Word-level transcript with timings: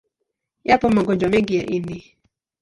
Yapo 0.63 0.89
magonjwa 0.89 1.29
mengi 1.29 1.55
ya 1.57 1.65
ini. 1.77 1.97